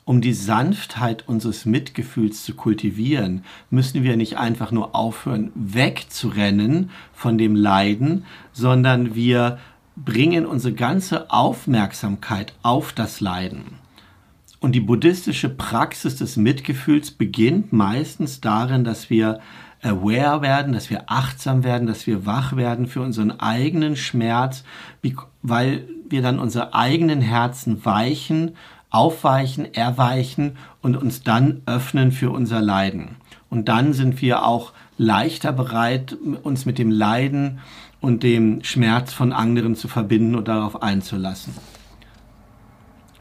um 0.06 0.20
die 0.20 0.32
Sanftheit 0.32 1.28
unseres 1.28 1.66
Mitgefühls 1.66 2.44
zu 2.44 2.54
kultivieren, 2.54 3.42
müssen 3.70 4.04
wir 4.04 4.16
nicht 4.16 4.38
einfach 4.38 4.70
nur 4.70 4.94
aufhören, 4.94 5.50
wegzurennen 5.56 6.90
von 7.12 7.36
dem 7.36 7.56
Leiden, 7.56 8.24
sondern 8.52 9.16
wir 9.16 9.58
bringen 9.96 10.46
unsere 10.46 10.74
ganze 10.74 11.30
Aufmerksamkeit 11.30 12.54
auf 12.62 12.92
das 12.92 13.20
Leiden. 13.20 13.64
Und 14.60 14.72
die 14.72 14.80
buddhistische 14.80 15.48
Praxis 15.48 16.14
des 16.16 16.36
Mitgefühls 16.36 17.10
beginnt 17.10 17.72
meistens 17.72 18.40
darin, 18.40 18.84
dass 18.84 19.10
wir 19.10 19.40
aware 19.82 20.40
werden, 20.40 20.72
dass 20.72 20.88
wir 20.88 21.04
achtsam 21.10 21.64
werden, 21.64 21.88
dass 21.88 22.06
wir 22.06 22.26
wach 22.26 22.54
werden 22.56 22.86
für 22.86 23.00
unseren 23.00 23.32
eigenen 23.40 23.96
Schmerz, 23.96 24.62
weil 25.42 25.88
wir 26.08 26.22
dann 26.22 26.38
unsere 26.38 26.74
eigenen 26.74 27.20
Herzen 27.20 27.84
weichen, 27.84 28.52
aufweichen, 28.90 29.74
erweichen 29.74 30.56
und 30.82 30.96
uns 30.96 31.22
dann 31.22 31.62
öffnen 31.66 32.12
für 32.12 32.30
unser 32.30 32.60
Leiden. 32.60 33.16
Und 33.50 33.68
dann 33.68 33.92
sind 33.92 34.20
wir 34.22 34.44
auch 34.44 34.72
leichter 34.98 35.52
bereit, 35.52 36.16
uns 36.42 36.66
mit 36.66 36.78
dem 36.78 36.90
Leiden 36.90 37.60
und 38.00 38.22
dem 38.22 38.62
Schmerz 38.64 39.12
von 39.12 39.32
anderen 39.32 39.76
zu 39.76 39.88
verbinden 39.88 40.34
und 40.34 40.48
darauf 40.48 40.82
einzulassen. 40.82 41.54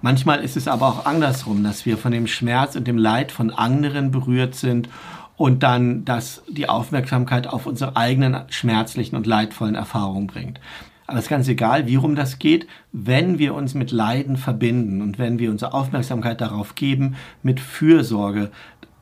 Manchmal 0.01 0.43
ist 0.43 0.55
es 0.55 0.67
aber 0.67 0.87
auch 0.87 1.05
andersrum, 1.05 1.63
dass 1.63 1.85
wir 1.85 1.97
von 1.97 2.11
dem 2.11 2.27
Schmerz 2.27 2.75
und 2.75 2.87
dem 2.87 2.97
Leid 2.97 3.31
von 3.31 3.49
anderen 3.49 4.11
berührt 4.11 4.53
sind 4.55 4.87
und 5.35 5.63
dann 5.63 6.05
das 6.05 6.43
die 6.47 6.69
Aufmerksamkeit 6.69 7.47
auf 7.47 7.65
unsere 7.65 7.95
eigenen 7.95 8.43
schmerzlichen 8.49 9.15
und 9.15 9.25
leidvollen 9.25 9.75
Erfahrungen 9.75 10.27
bringt. 10.27 10.59
Aber 11.07 11.19
es 11.19 11.25
ist 11.25 11.29
ganz 11.29 11.47
egal, 11.47 11.87
wie 11.87 11.95
rum 11.95 12.15
das 12.15 12.39
geht, 12.39 12.67
wenn 12.91 13.37
wir 13.37 13.53
uns 13.53 13.73
mit 13.75 13.91
Leiden 13.91 14.37
verbinden 14.37 15.01
und 15.01 15.19
wenn 15.19 15.37
wir 15.37 15.51
unsere 15.51 15.73
Aufmerksamkeit 15.73 16.41
darauf 16.41 16.75
geben, 16.75 17.15
mit 17.43 17.59
Fürsorge, 17.59 18.51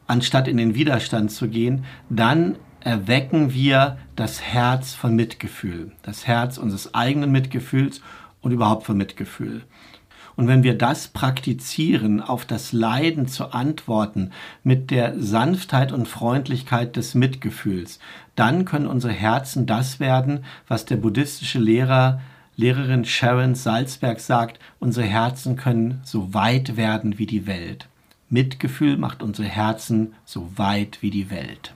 anstatt 0.06 0.48
in 0.48 0.58
den 0.58 0.76
Widerstand 0.76 1.32
zu 1.32 1.48
gehen, 1.48 1.86
dann 2.10 2.58
erwecken 2.82 3.54
wir 3.54 3.98
das 4.18 4.42
Herz 4.42 4.94
von 4.94 5.16
Mitgefühl, 5.16 5.94
das 6.02 6.28
Herz 6.28 6.58
unseres 6.58 6.94
eigenen 6.94 7.32
Mitgefühls 7.32 8.02
und 8.42 8.52
überhaupt 8.52 8.86
von 8.86 8.98
Mitgefühl. 8.98 9.64
Und 10.36 10.48
wenn 10.48 10.64
wir 10.64 10.78
das 10.78 11.08
praktizieren, 11.08 12.22
auf 12.22 12.46
das 12.46 12.74
Leiden 12.74 13.28
zu 13.28 13.54
antworten 13.54 14.32
mit 14.64 14.92
der 14.92 15.20
Sanftheit 15.20 15.92
und 15.92 16.08
Freundlichkeit 16.08 16.96
des 16.96 17.14
Mitgefühls, 17.16 18.00
dann 18.36 18.66
können 18.66 18.88
unsere 18.88 19.14
Herzen 19.14 19.66
das 19.66 20.00
werden, 20.00 20.44
was 20.68 20.86
der 20.86 20.98
buddhistische 20.98 21.60
Lehrer 21.60 22.20
Lehrerin 22.56 23.04
Sharon 23.04 23.56
Salzberg 23.56 24.20
sagt, 24.20 24.60
unsere 24.80 25.08
Herzen 25.08 25.56
können 25.56 26.02
so 26.04 26.36
weit 26.36 26.78
werden 26.78 27.18
wie 27.18 27.26
die 27.26 27.48
Welt. 27.48 27.88
Mitgefühl 28.30 28.98
macht 28.98 29.24
unsere 29.24 29.48
Herzen 29.48 30.14
so 30.24 30.52
weit 30.56 31.02
wie 31.02 31.10
die 31.10 31.32
Welt. 31.32 31.74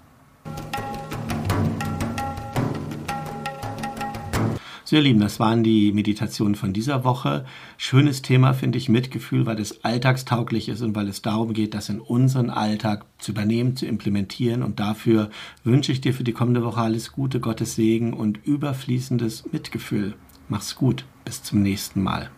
So 4.89 4.95
ihr 4.95 5.01
Lieben, 5.01 5.19
das 5.19 5.37
waren 5.41 5.65
die 5.65 5.91
Meditationen 5.91 6.55
von 6.55 6.71
dieser 6.71 7.03
Woche. 7.03 7.43
Schönes 7.75 8.21
Thema 8.21 8.53
finde 8.53 8.77
ich 8.77 8.87
Mitgefühl, 8.87 9.45
weil 9.45 9.59
es 9.59 9.83
alltagstauglich 9.83 10.69
ist 10.69 10.81
und 10.81 10.95
weil 10.95 11.09
es 11.09 11.21
darum 11.21 11.51
geht, 11.51 11.73
das 11.73 11.89
in 11.89 11.99
unseren 11.99 12.49
Alltag 12.49 13.03
zu 13.17 13.33
übernehmen, 13.33 13.75
zu 13.75 13.85
implementieren. 13.85 14.63
Und 14.63 14.79
dafür 14.79 15.29
wünsche 15.65 15.91
ich 15.91 15.99
dir 15.99 16.13
für 16.13 16.23
die 16.23 16.31
kommende 16.31 16.63
Woche 16.63 16.79
alles 16.79 17.11
Gute, 17.11 17.41
Gottes 17.41 17.75
Segen 17.75 18.13
und 18.13 18.39
überfließendes 18.45 19.51
Mitgefühl. 19.51 20.13
Mach's 20.47 20.77
gut, 20.77 21.03
bis 21.25 21.43
zum 21.43 21.61
nächsten 21.61 22.01
Mal. 22.01 22.29